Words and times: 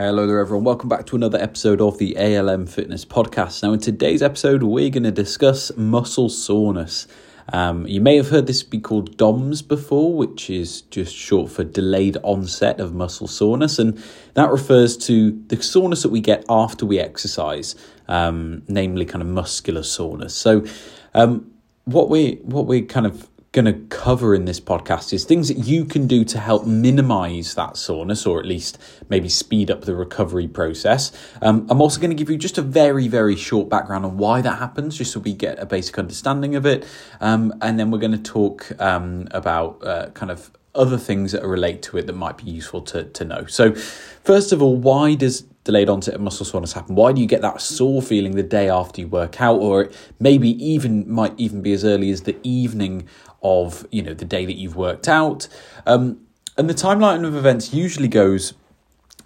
Hello 0.00 0.26
there, 0.26 0.38
everyone. 0.38 0.64
Welcome 0.64 0.88
back 0.88 1.04
to 1.08 1.16
another 1.16 1.36
episode 1.36 1.82
of 1.82 1.98
the 1.98 2.16
ALM 2.16 2.66
Fitness 2.66 3.04
Podcast. 3.04 3.62
Now, 3.62 3.74
in 3.74 3.80
today's 3.80 4.22
episode, 4.22 4.62
we're 4.62 4.88
going 4.88 5.02
to 5.02 5.10
discuss 5.10 5.76
muscle 5.76 6.30
soreness. 6.30 7.06
Um, 7.52 7.86
you 7.86 8.00
may 8.00 8.16
have 8.16 8.30
heard 8.30 8.46
this 8.46 8.62
be 8.62 8.80
called 8.80 9.18
DOMS 9.18 9.60
before, 9.60 10.14
which 10.14 10.48
is 10.48 10.80
just 10.80 11.14
short 11.14 11.50
for 11.50 11.64
delayed 11.64 12.16
onset 12.22 12.80
of 12.80 12.94
muscle 12.94 13.26
soreness, 13.26 13.78
and 13.78 14.02
that 14.32 14.48
refers 14.50 14.96
to 15.06 15.32
the 15.48 15.62
soreness 15.62 16.02
that 16.02 16.08
we 16.08 16.22
get 16.22 16.46
after 16.48 16.86
we 16.86 16.98
exercise, 16.98 17.74
um, 18.08 18.62
namely 18.68 19.04
kind 19.04 19.20
of 19.20 19.28
muscular 19.28 19.82
soreness. 19.82 20.34
So, 20.34 20.64
um, 21.12 21.52
what 21.84 22.08
we 22.08 22.38
what 22.42 22.64
we 22.64 22.80
kind 22.80 23.04
of 23.04 23.28
going 23.52 23.64
to 23.64 23.72
cover 23.88 24.32
in 24.32 24.44
this 24.44 24.60
podcast 24.60 25.12
is 25.12 25.24
things 25.24 25.48
that 25.48 25.58
you 25.58 25.84
can 25.84 26.06
do 26.06 26.24
to 26.24 26.38
help 26.38 26.66
minimize 26.66 27.54
that 27.56 27.76
soreness 27.76 28.24
or 28.24 28.38
at 28.38 28.46
least 28.46 28.78
maybe 29.08 29.28
speed 29.28 29.72
up 29.72 29.82
the 29.82 29.94
recovery 29.94 30.46
process. 30.46 31.10
Um, 31.42 31.66
I'm 31.68 31.80
also 31.80 32.00
going 32.00 32.10
to 32.10 32.16
give 32.16 32.30
you 32.30 32.36
just 32.36 32.58
a 32.58 32.62
very, 32.62 33.08
very 33.08 33.34
short 33.34 33.68
background 33.68 34.04
on 34.04 34.18
why 34.18 34.40
that 34.40 34.60
happens, 34.60 34.96
just 34.96 35.12
so 35.12 35.18
we 35.18 35.34
get 35.34 35.58
a 35.58 35.66
basic 35.66 35.98
understanding 35.98 36.54
of 36.54 36.64
it. 36.64 36.86
Um, 37.20 37.52
and 37.60 37.76
then 37.76 37.90
we're 37.90 37.98
going 37.98 38.12
to 38.12 38.18
talk 38.18 38.70
um, 38.80 39.26
about 39.32 39.84
uh, 39.84 40.10
kind 40.10 40.30
of 40.30 40.52
other 40.76 40.96
things 40.96 41.32
that 41.32 41.44
relate 41.44 41.82
to 41.82 41.98
it 41.98 42.06
that 42.06 42.12
might 42.12 42.36
be 42.36 42.44
useful 42.44 42.80
to, 42.82 43.02
to 43.02 43.24
know. 43.24 43.46
So, 43.46 43.74
first 43.74 44.52
of 44.52 44.62
all, 44.62 44.76
why 44.76 45.16
does 45.16 45.44
delayed 45.64 45.88
onset 45.88 46.14
of 46.14 46.20
muscle 46.20 46.46
soreness 46.46 46.72
happen? 46.72 46.94
Why 46.94 47.12
do 47.12 47.20
you 47.20 47.26
get 47.26 47.42
that 47.42 47.60
sore 47.60 48.00
feeling 48.00 48.36
the 48.36 48.42
day 48.42 48.68
after 48.68 49.00
you 49.00 49.08
work 49.08 49.40
out, 49.40 49.58
or 49.58 49.90
maybe 50.18 50.50
even 50.64 51.10
might 51.10 51.34
even 51.38 51.60
be 51.62 51.72
as 51.72 51.84
early 51.84 52.10
as 52.10 52.22
the 52.22 52.36
evening 52.42 53.06
of 53.42 53.86
you 53.90 54.02
know 54.02 54.14
the 54.14 54.24
day 54.24 54.44
that 54.46 54.56
you've 54.56 54.76
worked 54.76 55.08
out? 55.08 55.48
Um, 55.86 56.26
and 56.56 56.68
the 56.68 56.74
timeline 56.74 57.26
of 57.26 57.34
events 57.34 57.72
usually 57.72 58.08
goes 58.08 58.54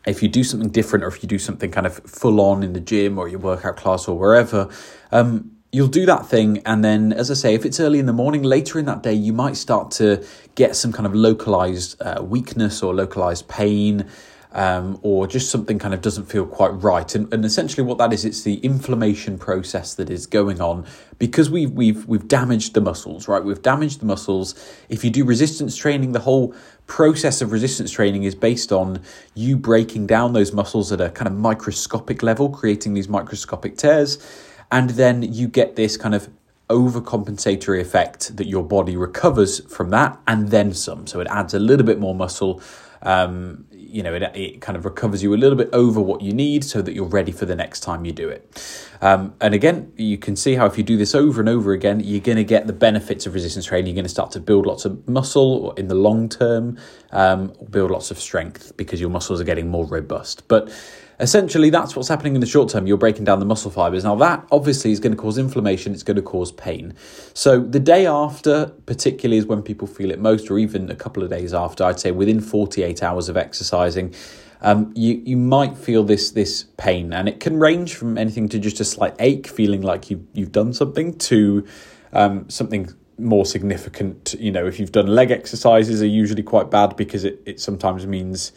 if 0.07 0.23
you 0.23 0.29
do 0.29 0.45
something 0.45 0.69
different 0.69 1.05
or 1.05 1.09
if 1.09 1.23
you 1.23 1.29
do 1.29 1.39
something 1.39 1.71
kind 1.71 1.87
of 1.87 1.97
full 1.99 2.41
on 2.41 2.63
in 2.63 2.75
the 2.75 2.81
gym 2.81 3.19
or 3.19 3.29
your 3.29 3.41
workout 3.41 3.77
class 3.77 4.07
or 4.07 4.19
wherever. 4.19 4.69
Um, 5.11 5.55
you'll 5.73 5.89
do 5.89 6.07
that 6.07 6.25
thing 6.25 6.63
and 6.65 6.85
then 6.85 7.13
as 7.13 7.33
i 7.33 7.35
say 7.35 7.53
if 7.53 7.67
it's 7.67 7.81
early 7.81 7.99
in 7.99 8.07
the 8.07 8.13
morning 8.13 8.45
later 8.45 8.79
in 8.79 8.85
that 8.85 9.03
day 9.03 9.13
you 9.13 9.33
might 9.33 9.57
start 9.57 9.91
to 9.91 10.25
get 10.55 10.77
some 10.77 10.93
kind 10.93 11.05
of 11.05 11.17
localized 11.17 12.01
uh, 12.01 12.23
weakness 12.23 12.81
or 12.81 12.95
localized 12.95 13.49
pain 13.49 14.09
um, 14.55 15.01
or 15.03 15.27
just 15.27 15.51
something 15.51 15.81
kind 15.81 15.93
of 15.93 16.01
doesn't 16.01 16.27
feel 16.27 16.47
quite 16.47 16.69
right. 16.69 17.13
And, 17.15 17.33
and 17.35 17.45
essentially, 17.45 17.85
what 17.85 17.99
that 17.99 18.13
is, 18.13 18.25
it's 18.25 18.43
the 18.43 18.57
inflammation 18.59 19.37
process 19.37 19.95
that 19.95 20.09
is 20.09 20.27
going 20.27 20.61
on 20.61 20.87
because 21.19 21.51
we've 21.51 21.73
we've 21.73 22.07
we've 22.07 22.27
damaged 22.29 22.75
the 22.75 22.81
muscles, 22.81 23.27
right? 23.27 23.43
We've 23.43 23.61
damaged 23.61 24.01
the 24.01 24.07
muscles. 24.07 24.55
If 24.89 25.05
you 25.05 25.11
do 25.11 25.25
resistance 25.25 25.77
training, 25.77 26.13
the 26.13 26.21
whole 26.21 26.55
process 26.87 27.43
of 27.43 27.51
resistance 27.51 27.91
training 27.91 28.23
is 28.23 28.35
based 28.35 28.71
on 28.71 29.03
you 29.35 29.57
breaking 29.57 30.07
down 30.07 30.33
those 30.33 30.53
muscles 30.53 30.93
at 30.93 31.01
a 31.01 31.11
kind 31.11 31.27
of 31.27 31.35
microscopic 31.35 32.23
level, 32.23 32.49
creating 32.49 32.95
these 32.95 33.09
microscopic 33.09 33.77
tears, 33.77 34.25
and 34.71 34.91
then 34.91 35.23
you 35.23 35.49
get 35.49 35.75
this 35.75 35.97
kind 35.97 36.15
of 36.15 36.29
overcompensatory 36.71 37.81
effect 37.81 38.37
that 38.37 38.47
your 38.47 38.65
body 38.65 38.97
recovers 38.97 39.61
from 39.67 39.91
that 39.91 40.19
and 40.27 40.49
then 40.49 40.73
some. 40.73 41.07
So 41.07 41.21
it 41.21 41.27
adds 41.29 41.55
a 41.55 41.59
little 41.59 41.85
bit 41.85 41.99
more 41.99 42.15
muscle. 42.15 42.63
Um, 43.05 43.67
you 43.71 44.03
know, 44.03 44.13
it, 44.13 44.23
it 44.35 44.61
kind 44.61 44.77
of 44.77 44.85
recovers 44.85 45.23
you 45.23 45.33
a 45.35 45.37
little 45.37 45.57
bit 45.57 45.69
over 45.73 46.01
what 46.01 46.21
you 46.21 46.33
need 46.33 46.65
so 46.65 46.83
that 46.83 46.95
you're 46.95 47.05
ready 47.05 47.31
for 47.31 47.47
the 47.47 47.55
next 47.55 47.81
time 47.81 48.05
you 48.05 48.11
do 48.11 48.29
it. 48.29 48.89
Um, 49.01 49.35
and 49.41 49.55
again, 49.55 49.93
you 49.97 50.19
can 50.19 50.35
see 50.35 50.57
how 50.57 50.67
if 50.67 50.77
you 50.77 50.83
do 50.83 50.97
this 50.97 51.15
over 51.15 51.41
and 51.41 51.49
over 51.49 51.73
again, 51.73 52.01
you're 52.01 52.21
going 52.21 52.37
to 52.37 52.45
get 52.45 52.67
the 52.67 52.73
benefits 52.73 53.25
of 53.25 53.35
resistance 53.35 53.67
training. 53.67 53.87
You're 53.87 53.95
going 53.95 54.05
to 54.05 54.09
start 54.09 54.33
to 54.33 54.41
build 54.41 54.67
lots 54.67 54.85
of 54.85 55.07
muscle 55.07 55.73
in 55.73 55.87
the 55.87 55.95
long 55.95 56.29
term, 56.29 56.77
um, 57.13 57.53
build 57.71 57.93
lots 57.93 58.11
of 58.11 58.19
strength 58.19 58.77
because 58.77 59.01
your 59.01 59.11
muscles 59.11 59.41
are 59.41 59.45
getting 59.45 59.69
more 59.69 59.87
robust. 59.87 60.49
But 60.49 60.73
Essentially, 61.21 61.71
that's 61.71 61.95
what's 61.95 62.09
happening 62.09 62.35
in 62.35 62.41
the 62.41 62.47
short 62.47 62.71
term. 62.71 62.87
You're 62.87 62.97
breaking 62.97 63.25
down 63.25 63.39
the 63.39 63.47
muscle 63.47 63.71
fibers. 63.71 64.05
Now, 64.05 64.17
that 64.17 64.47
obviously 64.51 64.91
is 64.91 65.01
going 65.01 65.15
to 65.15 65.21
cause 65.21 65.39
inflammation, 65.39 65.93
it's 65.93 66.03
going 66.03 66.17
to 66.17 66.23
cause 66.23 66.51
pain. 66.53 66.95
So, 67.35 67.61
the 67.61 67.81
day 67.81 68.07
after, 68.07 68.73
particularly, 68.87 69.39
is 69.39 69.47
when 69.47 69.63
people 69.63 69.87
feel 69.87 70.11
it 70.11 70.19
most, 70.19 70.51
or 70.51 70.59
even 70.59 70.91
a 70.91 70.97
couple 70.97 71.23
of 71.23 71.31
days 71.31 71.55
after, 71.55 71.85
I'd 71.85 72.01
say 72.01 72.11
within 72.11 72.41
48 72.41 73.03
hours 73.03 73.29
of 73.29 73.37
exercising. 73.37 74.15
Um, 74.61 74.93
you 74.97 75.21
you 75.27 75.37
might 75.37 75.77
feel 75.77 76.05
this 76.05 76.31
this 76.31 76.65
pain, 76.79 77.13
and 77.13 77.29
it 77.29 77.39
can 77.39 77.59
range 77.59 77.95
from 77.97 78.17
anything 78.17 78.49
to 78.49 78.59
just 78.59 78.81
a 78.81 78.85
slight 78.85 79.15
ache, 79.19 79.47
feeling 79.47 79.83
like 79.83 80.11
you 80.11 80.27
you've 80.33 80.53
done 80.53 80.73
something, 80.73 81.19
to 81.19 81.67
um, 82.15 82.49
something 82.49 82.89
more 83.19 83.45
significant. 83.45 84.35
You 84.39 84.51
know, 84.51 84.67
if 84.67 84.81
you've 84.81 84.93
done 84.93 85.07
leg 85.07 85.31
exercises, 85.31 86.03
are 86.03 86.07
usually 86.07 86.43
quite 86.43 86.71
bad 86.71 86.97
because 86.97 87.25
it 87.25 87.43
it 87.45 87.61
sometimes 87.61 88.07
means 88.07 88.53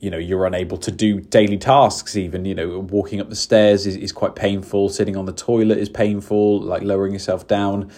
you 0.00 0.10
know 0.10 0.18
you're 0.18 0.46
unable 0.46 0.76
to 0.78 0.90
do 0.90 1.20
daily 1.20 1.58
tasks 1.58 2.16
even 2.16 2.44
you 2.44 2.54
know 2.54 2.78
walking 2.78 3.20
up 3.20 3.28
the 3.28 3.36
stairs 3.36 3.86
is, 3.86 3.96
is 3.96 4.12
quite 4.12 4.34
painful 4.34 4.88
sitting 4.88 5.16
on 5.16 5.26
the 5.26 5.32
toilet 5.32 5.78
is 5.78 5.88
painful 5.88 6.60
like 6.60 6.82
lowering 6.82 7.12
yourself 7.12 7.46
down. 7.46 7.90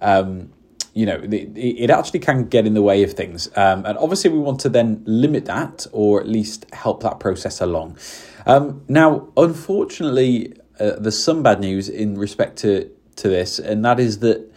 Um, 0.00 0.52
you 0.92 1.06
know 1.06 1.16
it, 1.22 1.56
it 1.56 1.90
actually 1.90 2.20
can 2.20 2.44
get 2.48 2.66
in 2.66 2.74
the 2.74 2.82
way 2.82 3.02
of 3.02 3.12
things. 3.12 3.48
Um, 3.56 3.84
and 3.86 3.98
obviously 3.98 4.30
we 4.30 4.38
want 4.38 4.60
to 4.60 4.68
then 4.68 5.02
limit 5.06 5.46
that 5.46 5.86
or 5.92 6.20
at 6.20 6.28
least 6.28 6.66
help 6.72 7.02
that 7.02 7.20
process 7.20 7.60
along. 7.60 7.98
Um, 8.46 8.82
now 8.88 9.28
unfortunately 9.36 10.54
uh, 10.78 10.92
there's 10.98 11.22
some 11.22 11.42
bad 11.42 11.60
news 11.60 11.88
in 11.88 12.16
respect 12.16 12.58
to 12.58 12.90
to 13.16 13.28
this 13.28 13.58
and 13.58 13.82
that 13.84 13.98
is 13.98 14.18
that 14.18 14.52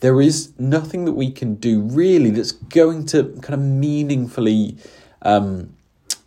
there 0.00 0.20
is 0.20 0.52
nothing 0.58 1.04
that 1.04 1.12
we 1.12 1.30
can 1.30 1.54
do 1.54 1.80
really 1.80 2.30
that's 2.30 2.52
going 2.52 3.06
to 3.06 3.22
kind 3.40 3.54
of 3.54 3.60
meaningfully 3.60 4.76
um, 5.22 5.74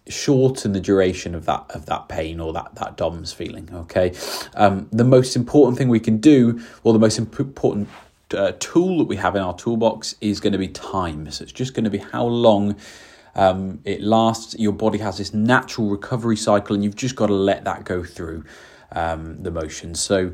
shorten 0.07 0.73
the 0.73 0.79
duration 0.79 1.33
of 1.33 1.45
that 1.45 1.65
of 1.69 1.85
that 1.87 2.07
pain 2.07 2.39
or 2.39 2.53
that 2.53 2.75
that 2.75 2.97
DOMS 2.97 3.33
feeling. 3.33 3.69
Okay, 3.73 4.13
um, 4.55 4.87
the 4.91 5.03
most 5.03 5.35
important 5.35 5.77
thing 5.77 5.89
we 5.89 5.99
can 5.99 6.17
do, 6.17 6.61
or 6.83 6.93
the 6.93 6.99
most 6.99 7.17
important 7.17 7.89
uh, 8.35 8.53
tool 8.59 8.99
that 8.99 9.05
we 9.07 9.15
have 9.15 9.35
in 9.35 9.41
our 9.41 9.55
toolbox, 9.55 10.15
is 10.21 10.39
going 10.39 10.53
to 10.53 10.59
be 10.59 10.67
time. 10.67 11.29
So 11.31 11.43
it's 11.43 11.51
just 11.51 11.73
going 11.73 11.85
to 11.85 11.89
be 11.89 11.99
how 11.99 12.25
long. 12.25 12.75
Um, 13.37 13.81
it 13.83 13.99
lasts. 13.99 14.55
Your 14.57 14.71
body 14.71 14.99
has 14.99 15.17
this 15.17 15.33
natural 15.33 15.89
recovery 15.89 16.37
cycle, 16.37 16.73
and 16.73 16.85
you've 16.85 16.95
just 16.95 17.17
got 17.17 17.27
to 17.27 17.33
let 17.33 17.65
that 17.65 17.83
go 17.83 18.01
through 18.01 18.45
um, 18.93 19.43
the 19.43 19.51
motions. 19.51 19.99
So, 19.99 20.31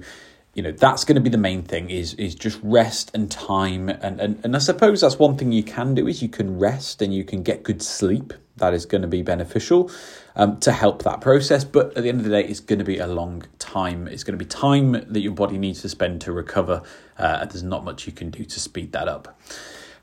you 0.53 0.61
know 0.61 0.71
that's 0.71 1.03
going 1.03 1.15
to 1.15 1.21
be 1.21 1.29
the 1.29 1.37
main 1.37 1.63
thing 1.63 1.89
is 1.89 2.13
is 2.15 2.35
just 2.35 2.59
rest 2.61 3.11
and 3.13 3.31
time 3.31 3.89
and, 3.89 4.19
and 4.19 4.39
and 4.43 4.55
I 4.55 4.59
suppose 4.59 5.01
that's 5.01 5.17
one 5.17 5.37
thing 5.37 5.51
you 5.51 5.63
can 5.63 5.95
do 5.95 6.07
is 6.07 6.21
you 6.21 6.29
can 6.29 6.59
rest 6.59 7.01
and 7.01 7.13
you 7.13 7.23
can 7.23 7.41
get 7.41 7.63
good 7.63 7.81
sleep 7.81 8.33
that 8.61 8.73
is 8.73 8.85
going 8.85 9.01
to 9.01 9.07
be 9.07 9.22
beneficial 9.22 9.91
um, 10.35 10.57
to 10.61 10.72
help 10.72 11.03
that 11.03 11.19
process. 11.19 11.66
But 11.66 11.97
at 11.97 12.03
the 12.03 12.09
end 12.09 12.19
of 12.19 12.23
the 12.23 12.31
day 12.31 12.44
it's 12.44 12.61
going 12.61 12.79
to 12.79 12.85
be 12.85 12.97
a 12.97 13.07
long 13.07 13.44
time. 13.59 14.07
It's 14.07 14.23
going 14.23 14.39
to 14.39 14.44
be 14.44 14.47
time 14.47 14.94
that 14.94 15.19
your 15.19 15.33
body 15.33 15.57
needs 15.57 15.81
to 15.81 15.89
spend 15.89 16.22
to 16.22 16.31
recover 16.31 16.81
uh, 17.19 17.39
and 17.41 17.51
there's 17.51 17.63
not 17.63 17.83
much 17.83 18.07
you 18.07 18.13
can 18.13 18.29
do 18.29 18.45
to 18.45 18.59
speed 18.59 18.94
that 18.94 19.07
up. 19.07 19.38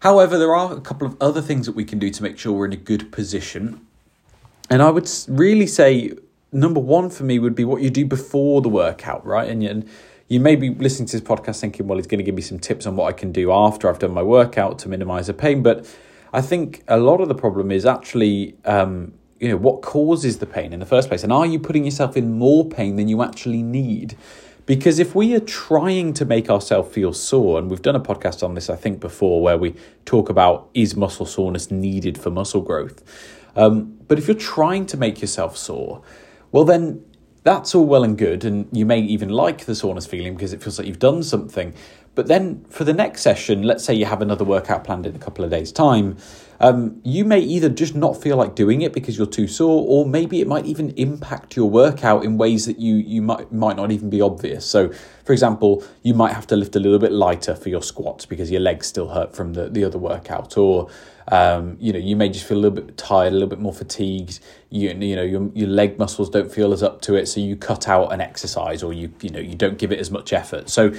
However 0.00 0.38
there 0.38 0.54
are 0.54 0.76
a 0.76 0.80
couple 0.80 1.08
of 1.08 1.16
other 1.20 1.41
things 1.41 1.66
that 1.66 1.74
we 1.74 1.84
can 1.84 1.98
do 1.98 2.10
to 2.10 2.22
make 2.22 2.38
sure 2.38 2.52
we're 2.52 2.66
in 2.66 2.72
a 2.72 2.76
good 2.76 3.10
position. 3.10 3.86
And 4.70 4.82
I 4.82 4.90
would 4.90 5.10
really 5.26 5.66
say 5.66 6.12
number 6.52 6.80
one 6.80 7.10
for 7.10 7.25
me 7.25 7.38
would 7.38 7.54
be 7.54 7.64
what 7.64 7.82
you 7.82 7.90
do 7.90 8.04
before 8.04 8.60
the 8.60 8.69
workout 8.69 9.25
right? 9.25 9.48
And, 9.50 9.62
and 9.62 9.88
you 10.28 10.40
may 10.40 10.56
be 10.56 10.70
listening 10.70 11.06
to 11.06 11.19
this 11.19 11.26
podcast 11.26 11.60
thinking, 11.60 11.86
well, 11.86 11.96
he's 11.96 12.06
going 12.06 12.19
to 12.19 12.25
give 12.25 12.34
me 12.34 12.42
some 12.42 12.58
tips 12.58 12.86
on 12.86 12.96
what 12.96 13.06
I 13.06 13.12
can 13.12 13.32
do 13.32 13.50
after 13.50 13.88
I've 13.88 13.98
done 13.98 14.12
my 14.12 14.22
workout 14.22 14.78
to 14.80 14.88
minimize 14.88 15.26
the 15.26 15.34
pain. 15.34 15.62
But 15.62 15.86
I 16.32 16.40
think 16.40 16.82
a 16.88 16.98
lot 16.98 17.20
of 17.20 17.28
the 17.28 17.34
problem 17.34 17.70
is 17.70 17.86
actually, 17.86 18.56
um, 18.64 19.14
you 19.40 19.48
know, 19.48 19.56
what 19.56 19.82
causes 19.82 20.38
the 20.38 20.46
pain 20.46 20.72
in 20.72 20.80
the 20.80 20.86
first 20.86 21.08
place. 21.08 21.22
And 21.22 21.32
are 21.32 21.46
you 21.46 21.58
putting 21.58 21.84
yourself 21.84 22.16
in 22.16 22.38
more 22.38 22.68
pain 22.68 22.96
than 22.96 23.08
you 23.08 23.22
actually 23.22 23.62
need? 23.62 24.16
Because 24.66 24.98
if 24.98 25.14
we 25.14 25.34
are 25.34 25.40
trying 25.40 26.12
to 26.12 26.26
make 26.26 26.50
ourselves 26.50 26.92
feel 26.92 27.14
sore, 27.14 27.58
and 27.58 27.70
we've 27.70 27.80
done 27.80 27.96
a 27.96 28.00
podcast 28.00 28.42
on 28.42 28.52
this, 28.52 28.68
I 28.68 28.76
think, 28.76 29.00
before, 29.00 29.40
where 29.40 29.56
we 29.56 29.74
talk 30.04 30.28
about 30.28 30.68
is 30.74 30.94
muscle 30.94 31.24
soreness 31.24 31.70
needed 31.70 32.18
for 32.18 32.30
muscle 32.30 32.60
growth? 32.60 33.02
Um, 33.56 33.96
but 34.06 34.18
if 34.18 34.28
you're 34.28 34.36
trying 34.36 34.84
to 34.86 34.98
make 34.98 35.22
yourself 35.22 35.56
sore, 35.56 36.02
well, 36.52 36.64
then 36.64 37.02
that's 37.44 37.74
all 37.74 37.86
well 37.86 38.04
and 38.04 38.19
good, 38.19 38.44
and 38.44 38.69
you 38.70 38.84
may 38.84 39.00
even 39.00 39.31
like 39.31 39.64
the 39.64 39.74
soreness 39.74 40.06
feeling 40.06 40.34
because 40.34 40.52
it 40.52 40.62
feels 40.62 40.78
like 40.78 40.86
you've 40.86 40.98
done 40.98 41.22
something. 41.22 41.72
But 42.19 42.26
then 42.26 42.65
for 42.69 42.82
the 42.82 42.93
next 42.93 43.23
session, 43.23 43.62
let's 43.62 43.85
say 43.85 43.94
you 43.94 44.05
have 44.05 44.20
another 44.20 44.44
workout 44.44 44.82
planned 44.82 45.06
in 45.06 45.15
a 45.15 45.20
couple 45.20 45.44
of 45.44 45.53
days' 45.53 45.70
time, 45.70 46.17
um, 46.59 47.00
you 47.05 47.25
may 47.25 47.38
either 47.38 47.69
just 47.69 47.94
not 47.94 48.20
feel 48.20 48.37
like 48.37 48.56
doing 48.56 48.82
it 48.82 48.93
because 48.93 49.17
you're 49.17 49.25
too 49.29 49.47
sore, 49.47 49.85
or 49.87 50.05
maybe 50.05 50.41
it 50.41 50.49
might 50.49 50.67
even 50.67 50.91
impact 50.97 51.55
your 51.55 51.70
workout 51.70 52.25
in 52.25 52.37
ways 52.37 52.67
that 52.67 52.81
you 52.81 52.97
you 52.97 53.23
might 53.23 53.53
might 53.53 53.76
not 53.76 53.93
even 53.93 54.11
be 54.11 54.20
obvious. 54.20 54.67
So, 54.67 54.93
for 55.25 55.32
example, 55.32 55.85
you 56.03 56.12
might 56.12 56.32
have 56.32 56.49
to 56.49 56.56
lift 56.56 56.75
a 56.75 56.81
little 56.81 56.99
bit 56.99 57.12
lighter 57.12 57.55
for 57.55 57.69
your 57.69 57.82
squats 57.85 58.26
because 58.26 58.50
your 58.50 58.62
legs 58.62 58.88
still 58.88 59.11
hurt 59.11 59.37
from 59.37 59.53
the, 59.53 59.69
the 59.69 59.85
other 59.85 59.99
workout, 59.99 60.56
or 60.56 60.91
um, 61.31 61.76
you 61.79 61.93
know, 61.93 62.00
you 62.00 62.17
may 62.17 62.31
just 62.31 62.47
feel 62.47 62.56
a 62.56 62.62
little 62.62 62.82
bit 62.82 62.97
tired, 62.97 63.29
a 63.29 63.37
little 63.37 63.49
bit 63.49 63.61
more 63.61 63.73
fatigued. 63.73 64.41
You, 64.70 64.88
you 64.88 65.15
know, 65.15 65.23
your, 65.23 65.50
your 65.55 65.69
leg 65.69 66.00
muscles 66.00 66.31
don't 66.31 66.50
feel 66.50 66.73
as 66.73 66.82
up 66.82 67.00
to 67.03 67.15
it, 67.15 67.26
so 67.26 67.38
you 67.38 67.55
cut 67.55 67.87
out 67.87 68.12
an 68.12 68.20
exercise 68.20 68.82
or 68.82 68.93
you, 68.93 69.12
you 69.20 69.31
know, 69.31 69.38
you 69.38 69.55
don't 69.55 69.79
give 69.79 69.93
it 69.93 70.00
as 70.00 70.11
much 70.11 70.32
effort. 70.32 70.69
So, 70.69 70.93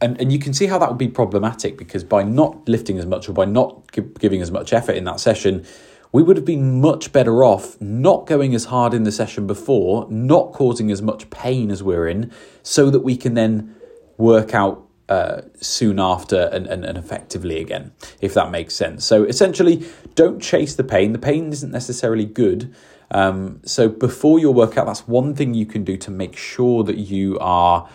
and, 0.00 0.20
and 0.20 0.32
you 0.32 0.38
can 0.38 0.52
see 0.52 0.66
how 0.66 0.78
that 0.78 0.88
would 0.88 0.98
be 0.98 1.08
problematic 1.08 1.78
because 1.78 2.04
by 2.04 2.22
not 2.22 2.68
lifting 2.68 2.98
as 2.98 3.06
much 3.06 3.28
or 3.28 3.32
by 3.32 3.46
not 3.46 3.90
giving 4.18 4.42
as 4.42 4.50
much 4.50 4.72
effort 4.72 4.92
in 4.92 5.04
that 5.04 5.20
session, 5.20 5.64
we 6.12 6.22
would 6.22 6.36
have 6.36 6.44
been 6.44 6.80
much 6.80 7.12
better 7.12 7.44
off 7.44 7.80
not 7.80 8.26
going 8.26 8.54
as 8.54 8.66
hard 8.66 8.92
in 8.94 9.04
the 9.04 9.12
session 9.12 9.46
before, 9.46 10.06
not 10.10 10.52
causing 10.52 10.90
as 10.90 11.00
much 11.00 11.28
pain 11.30 11.70
as 11.70 11.82
we're 11.82 12.08
in, 12.08 12.30
so 12.62 12.90
that 12.90 13.00
we 13.00 13.16
can 13.16 13.34
then 13.34 13.74
work 14.18 14.54
out 14.54 14.86
uh, 15.08 15.42
soon 15.60 15.98
after 15.98 16.50
and, 16.52 16.66
and, 16.66 16.84
and 16.84 16.98
effectively 16.98 17.60
again, 17.60 17.92
if 18.20 18.34
that 18.34 18.50
makes 18.50 18.74
sense. 18.74 19.04
So 19.04 19.24
essentially, 19.24 19.86
don't 20.14 20.42
chase 20.42 20.74
the 20.74 20.84
pain. 20.84 21.12
The 21.12 21.18
pain 21.18 21.52
isn't 21.52 21.70
necessarily 21.70 22.24
good. 22.24 22.74
Um, 23.10 23.60
so 23.64 23.88
before 23.88 24.38
your 24.38 24.52
workout, 24.52 24.86
that's 24.86 25.06
one 25.06 25.34
thing 25.34 25.54
you 25.54 25.66
can 25.66 25.84
do 25.84 25.96
to 25.98 26.10
make 26.10 26.36
sure 26.36 26.82
that 26.84 26.96
you 26.96 27.38
are 27.40 27.88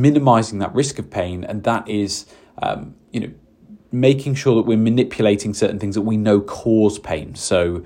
minimizing 0.00 0.58
that 0.60 0.74
risk 0.74 0.98
of 0.98 1.10
pain, 1.10 1.44
and 1.44 1.64
that 1.64 1.88
is, 1.88 2.26
um, 2.62 2.94
you 3.12 3.20
know, 3.20 3.32
making 3.92 4.34
sure 4.34 4.54
that 4.56 4.62
we're 4.62 4.76
manipulating 4.76 5.54
certain 5.54 5.78
things 5.78 5.94
that 5.94 6.02
we 6.02 6.16
know 6.16 6.40
cause 6.40 6.98
pain. 6.98 7.34
So 7.34 7.84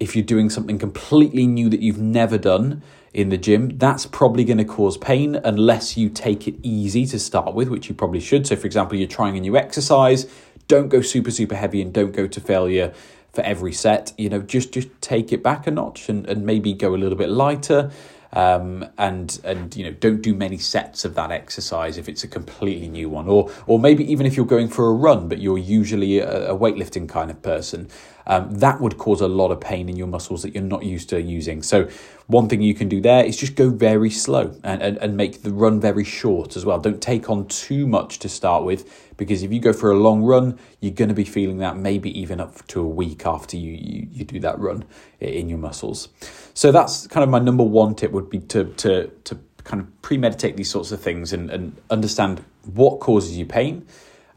if 0.00 0.16
you're 0.16 0.24
doing 0.24 0.50
something 0.50 0.78
completely 0.78 1.46
new 1.46 1.68
that 1.68 1.80
you've 1.80 2.00
never 2.00 2.36
done 2.36 2.82
in 3.14 3.28
the 3.28 3.36
gym, 3.36 3.78
that's 3.78 4.06
probably 4.06 4.44
going 4.44 4.58
to 4.58 4.64
cause 4.64 4.96
pain 4.96 5.36
unless 5.36 5.96
you 5.96 6.08
take 6.08 6.48
it 6.48 6.56
easy 6.62 7.06
to 7.06 7.18
start 7.18 7.54
with, 7.54 7.68
which 7.68 7.88
you 7.88 7.94
probably 7.94 8.20
should. 8.20 8.46
So, 8.46 8.56
for 8.56 8.66
example, 8.66 8.96
you're 8.96 9.06
trying 9.06 9.36
a 9.36 9.40
new 9.40 9.56
exercise, 9.56 10.26
don't 10.66 10.88
go 10.88 11.02
super, 11.02 11.30
super 11.30 11.54
heavy 11.54 11.80
and 11.82 11.92
don't 11.92 12.12
go 12.12 12.26
to 12.26 12.40
failure 12.40 12.92
for 13.32 13.42
every 13.42 13.72
set. 13.72 14.12
You 14.18 14.28
know, 14.30 14.40
just 14.40 14.72
just 14.72 14.88
take 15.00 15.32
it 15.32 15.42
back 15.42 15.66
a 15.66 15.70
notch 15.70 16.08
and, 16.08 16.26
and 16.26 16.44
maybe 16.44 16.72
go 16.72 16.94
a 16.94 16.98
little 16.98 17.18
bit 17.18 17.28
lighter. 17.28 17.90
Um, 18.34 18.86
and 18.96 19.38
and 19.44 19.76
you 19.76 19.84
know 19.84 19.92
don't 19.92 20.22
do 20.22 20.34
many 20.34 20.56
sets 20.56 21.04
of 21.04 21.14
that 21.16 21.30
exercise 21.30 21.98
if 21.98 22.08
it's 22.08 22.24
a 22.24 22.28
completely 22.28 22.88
new 22.88 23.10
one. 23.10 23.28
Or 23.28 23.50
or 23.66 23.78
maybe 23.78 24.10
even 24.10 24.24
if 24.24 24.36
you're 24.36 24.46
going 24.46 24.68
for 24.68 24.88
a 24.88 24.92
run 24.94 25.28
but 25.28 25.38
you're 25.38 25.58
usually 25.58 26.18
a, 26.18 26.52
a 26.52 26.58
weightlifting 26.58 27.08
kind 27.08 27.30
of 27.30 27.42
person 27.42 27.88
um, 28.26 28.54
that 28.56 28.80
would 28.80 28.98
cause 28.98 29.20
a 29.20 29.28
lot 29.28 29.50
of 29.50 29.60
pain 29.60 29.88
in 29.88 29.96
your 29.96 30.06
muscles 30.06 30.42
that 30.42 30.54
you're 30.54 30.62
not 30.62 30.84
used 30.84 31.08
to 31.10 31.20
using. 31.20 31.62
So 31.62 31.88
one 32.26 32.48
thing 32.48 32.62
you 32.62 32.74
can 32.74 32.88
do 32.88 33.00
there 33.00 33.24
is 33.24 33.36
just 33.36 33.56
go 33.56 33.70
very 33.70 34.10
slow 34.10 34.54
and, 34.62 34.82
and, 34.82 34.96
and 34.98 35.16
make 35.16 35.42
the 35.42 35.52
run 35.52 35.80
very 35.80 36.04
short 36.04 36.56
as 36.56 36.64
well. 36.64 36.78
Don't 36.78 37.02
take 37.02 37.28
on 37.28 37.46
too 37.48 37.86
much 37.86 38.18
to 38.20 38.28
start 38.28 38.64
with 38.64 39.12
because 39.16 39.42
if 39.42 39.52
you 39.52 39.60
go 39.60 39.72
for 39.72 39.90
a 39.90 39.96
long 39.96 40.22
run 40.22 40.58
you're 40.80 40.92
going 40.92 41.08
to 41.08 41.14
be 41.14 41.24
feeling 41.24 41.58
that 41.58 41.76
maybe 41.76 42.18
even 42.18 42.40
up 42.40 42.66
to 42.68 42.80
a 42.80 42.88
week 42.88 43.26
after 43.26 43.56
you, 43.56 43.72
you, 43.72 44.08
you 44.10 44.24
do 44.24 44.40
that 44.40 44.58
run 44.58 44.84
in 45.20 45.48
your 45.48 45.58
muscles. 45.58 46.08
So 46.54 46.72
that's 46.72 47.06
kind 47.06 47.24
of 47.24 47.30
my 47.30 47.38
number 47.38 47.64
one 47.64 47.94
tip 47.94 48.12
would 48.12 48.30
be 48.30 48.40
to 48.40 48.64
to 48.64 49.08
to 49.24 49.38
kind 49.64 49.80
of 49.80 50.02
premeditate 50.02 50.56
these 50.56 50.70
sorts 50.70 50.90
of 50.90 51.00
things 51.00 51.32
and, 51.32 51.50
and 51.50 51.80
understand 51.88 52.44
what 52.74 52.98
causes 52.98 53.38
you 53.38 53.46
pain 53.46 53.86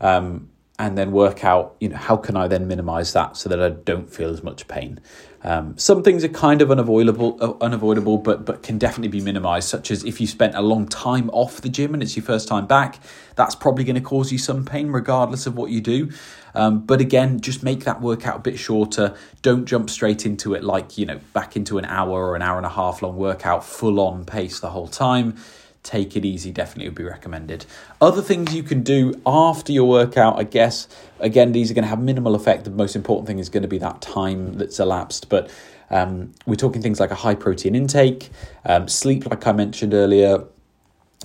um, 0.01 0.49
and 0.77 0.97
then 0.97 1.11
work 1.11 1.43
out 1.43 1.75
you 1.79 1.89
know 1.89 1.97
how 1.97 2.17
can 2.17 2.35
i 2.35 2.47
then 2.47 2.67
minimize 2.67 3.13
that 3.13 3.37
so 3.37 3.49
that 3.49 3.61
i 3.61 3.69
don't 3.69 4.09
feel 4.11 4.29
as 4.29 4.43
much 4.43 4.67
pain 4.67 4.99
um, 5.45 5.77
some 5.77 6.01
things 6.01 6.23
are 6.23 6.29
kind 6.29 6.63
of 6.63 6.71
unavoidable, 6.71 7.37
uh, 7.39 7.53
unavoidable, 7.63 8.17
but 8.17 8.45
but 8.45 8.63
can 8.63 8.79
definitely 8.79 9.09
be 9.09 9.21
minimised. 9.21 9.69
Such 9.69 9.91
as 9.91 10.03
if 10.03 10.19
you 10.19 10.25
spent 10.25 10.55
a 10.55 10.61
long 10.61 10.87
time 10.87 11.29
off 11.29 11.61
the 11.61 11.69
gym 11.69 11.93
and 11.93 12.01
it's 12.01 12.17
your 12.17 12.25
first 12.25 12.47
time 12.47 12.65
back, 12.65 12.99
that's 13.35 13.53
probably 13.53 13.83
going 13.83 13.95
to 13.95 14.01
cause 14.01 14.31
you 14.31 14.39
some 14.39 14.65
pain, 14.65 14.87
regardless 14.87 15.45
of 15.45 15.55
what 15.55 15.69
you 15.69 15.81
do. 15.81 16.09
Um, 16.55 16.79
but 16.79 16.99
again, 16.99 17.41
just 17.41 17.61
make 17.61 17.83
that 17.83 18.01
workout 18.01 18.37
a 18.37 18.39
bit 18.39 18.57
shorter. 18.57 19.15
Don't 19.43 19.65
jump 19.65 19.91
straight 19.91 20.25
into 20.25 20.55
it 20.55 20.63
like 20.63 20.97
you 20.97 21.05
know 21.05 21.19
back 21.33 21.55
into 21.55 21.77
an 21.77 21.85
hour 21.85 22.29
or 22.29 22.35
an 22.35 22.41
hour 22.41 22.57
and 22.57 22.65
a 22.65 22.69
half 22.69 23.03
long 23.03 23.15
workout, 23.15 23.63
full 23.63 23.99
on 23.99 24.25
pace 24.25 24.59
the 24.59 24.71
whole 24.71 24.87
time 24.87 25.37
take 25.85 26.17
it 26.17 26.25
easy 26.25 26.51
definitely 26.51 26.89
would 26.89 26.95
be 26.95 27.03
recommended. 27.03 27.65
Other 28.01 28.21
things 28.21 28.53
you 28.53 28.63
can 28.63 28.83
do 28.83 29.13
after 29.25 29.71
your 29.71 29.87
workout, 29.87 30.37
I 30.37 30.43
guess, 30.43 30.87
again, 31.19 31.51
these 31.51 31.71
are 31.71 31.73
going 31.73 31.83
to 31.83 31.89
have 31.89 32.01
minimal 32.01 32.35
effect. 32.35 32.65
The 32.65 32.71
most 32.71 32.95
important 32.95 33.27
thing 33.27 33.39
is 33.39 33.47
going 33.47 33.63
to 33.63 33.69
be 33.69 33.77
that 33.77 34.01
time 34.01 34.57
that's 34.57 34.79
elapsed. 34.79 35.29
But 35.29 35.49
um, 35.89 36.33
we're 36.45 36.55
talking 36.55 36.81
things 36.81 36.99
like 36.99 37.11
a 37.11 37.15
high 37.15 37.35
protein 37.35 37.75
intake, 37.75 38.29
um, 38.65 38.87
sleep, 38.87 39.29
like 39.29 39.45
I 39.47 39.51
mentioned 39.51 39.93
earlier. 39.93 40.43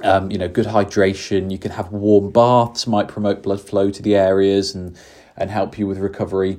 Um, 0.02 0.30
you 0.30 0.38
know, 0.38 0.48
good 0.48 0.66
hydration. 0.66 1.50
You 1.50 1.58
can 1.58 1.72
have 1.72 1.90
warm 1.90 2.30
baths, 2.30 2.86
might 2.86 3.08
promote 3.08 3.42
blood 3.42 3.60
flow 3.60 3.90
to 3.90 4.02
the 4.02 4.14
areas 4.14 4.74
and 4.74 4.96
and 5.36 5.50
help 5.50 5.78
you 5.78 5.86
with 5.86 5.98
recovery. 5.98 6.58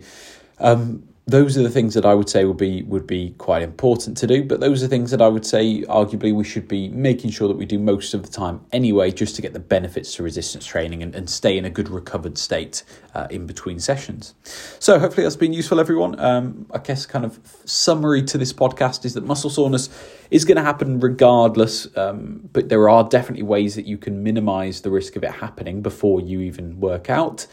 Um, 0.59 1.03
those 1.31 1.57
are 1.57 1.63
the 1.63 1.69
things 1.69 1.94
that 1.94 2.06
I 2.06 2.13
would 2.13 2.30
say 2.30 2.45
would 2.45 2.57
be 2.57 2.83
would 2.83 3.07
be 3.07 3.33
quite 3.38 3.62
important 3.62 4.18
to 4.18 4.28
do. 4.28 4.44
But 4.44 4.60
those 4.60 4.83
are 4.83 4.88
things 4.88 5.12
that 5.12 5.22
I 5.22 5.28
would 5.28 5.45
say 5.45 5.81
arguably 5.83 6.33
we 6.33 6.44
should 6.44 6.68
be 6.68 6.89
making 6.89 7.31
sure 7.31 7.48
that 7.48 7.57
we 7.57 7.66
do 7.66 7.80
most 7.80 8.13
of 8.13 8.24
the 8.24 8.30
time 8.30 8.62
anyway, 8.72 9.12
just 9.12 9.36
to 9.38 9.42
get 9.42 9.54
the 9.54 9.60
benefits 9.60 10.13
to 10.16 10.24
resistance 10.24 10.66
training 10.66 11.01
and, 11.01 11.16
and 11.16 11.30
stay 11.30 11.57
in 11.57 11.66
a 11.66 11.69
good 11.69 11.89
recovered 11.89 12.38
state 12.38 12.83
uh, 13.16 13.28
in 13.30 13.45
between 13.48 13.80
sessions. 13.80 14.36
So 14.80 15.00
hopefully 15.00 15.24
that's 15.24 15.36
been 15.36 15.54
useful, 15.54 15.80
everyone. 15.80 16.19
Um, 16.19 16.66
I 16.72 16.78
guess 16.78 17.06
kind 17.06 17.25
of 17.25 17.39
summary 17.66 18.24
to 18.24 18.38
this 18.38 18.54
podcast 18.54 19.06
is 19.06 19.13
that 19.13 19.25
muscle 19.25 19.50
soreness 19.50 19.89
is 20.30 20.45
going 20.45 20.57
to 20.57 20.63
happen 20.63 21.00
regardless, 21.00 21.88
um, 21.98 22.50
but 22.54 22.69
there 22.69 22.89
are 22.89 23.04
definitely 23.04 23.44
ways 23.44 23.75
that 23.75 23.86
you 23.86 23.98
can 23.98 24.24
minimize 24.24 24.81
the 24.81 24.89
risk 24.89 25.16
of 25.16 25.24
it 25.24 25.31
happening 25.31 25.81
before 25.81 26.22
you 26.22 26.42
even 26.42 26.80
work 26.80 27.10
out. 27.10 27.48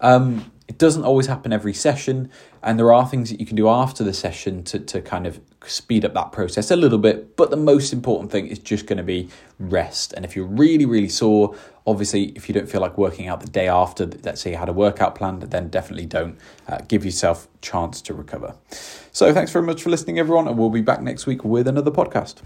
Um, 0.00 0.52
it 0.68 0.76
doesn't 0.76 1.04
always 1.04 1.26
happen 1.26 1.50
every 1.50 1.72
session, 1.72 2.30
and 2.62 2.78
there 2.78 2.92
are 2.92 3.06
things 3.06 3.30
that 3.30 3.40
you 3.40 3.46
can 3.46 3.56
do 3.56 3.68
after 3.68 4.04
the 4.04 4.12
session 4.12 4.62
to, 4.64 4.78
to 4.78 5.00
kind 5.00 5.26
of 5.26 5.40
speed 5.66 6.04
up 6.04 6.12
that 6.12 6.30
process 6.30 6.70
a 6.70 6.76
little 6.76 6.98
bit. 6.98 7.36
But 7.36 7.50
the 7.50 7.56
most 7.56 7.92
important 7.92 8.30
thing 8.30 8.46
is 8.46 8.58
just 8.58 8.86
going 8.86 8.98
to 8.98 9.02
be 9.02 9.30
rest. 9.58 10.12
And 10.12 10.26
if 10.26 10.36
you're 10.36 10.46
really, 10.46 10.84
really 10.84 11.08
sore, 11.08 11.56
obviously, 11.86 12.32
if 12.36 12.48
you 12.48 12.52
don't 12.52 12.68
feel 12.68 12.82
like 12.82 12.98
working 12.98 13.28
out 13.28 13.40
the 13.40 13.48
day 13.48 13.66
after, 13.66 14.06
let's 14.22 14.42
say 14.42 14.50
you 14.50 14.58
had 14.58 14.68
a 14.68 14.74
workout 14.74 15.14
planned, 15.14 15.42
then 15.42 15.68
definitely 15.68 16.06
don't 16.06 16.38
uh, 16.68 16.78
give 16.86 17.02
yourself 17.02 17.48
chance 17.62 18.02
to 18.02 18.12
recover. 18.12 18.54
So 19.10 19.32
thanks 19.32 19.50
very 19.50 19.64
much 19.64 19.82
for 19.82 19.88
listening, 19.88 20.18
everyone, 20.18 20.46
and 20.46 20.58
we'll 20.58 20.68
be 20.68 20.82
back 20.82 21.00
next 21.00 21.26
week 21.26 21.44
with 21.44 21.66
another 21.66 21.90
podcast. 21.90 22.42